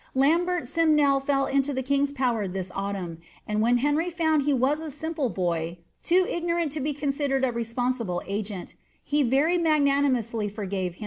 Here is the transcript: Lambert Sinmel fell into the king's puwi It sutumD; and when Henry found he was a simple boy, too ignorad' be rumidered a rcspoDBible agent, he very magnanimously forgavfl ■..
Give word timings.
Lambert 0.15 0.63
Sinmel 0.63 1.23
fell 1.23 1.45
into 1.45 1.75
the 1.75 1.83
king's 1.83 2.11
puwi 2.11 2.45
It 2.47 2.53
sutumD; 2.69 3.17
and 3.45 3.61
when 3.61 3.77
Henry 3.77 4.09
found 4.09 4.41
he 4.41 4.51
was 4.51 4.81
a 4.81 4.89
simple 4.89 5.29
boy, 5.29 5.77
too 6.01 6.23
ignorad' 6.27 6.73
be 6.83 6.91
rumidered 6.91 7.47
a 7.47 7.51
rcspoDBible 7.53 8.23
agent, 8.25 8.73
he 9.03 9.21
very 9.21 9.59
magnanimously 9.59 10.49
forgavfl 10.49 10.93
■.. 10.93 10.97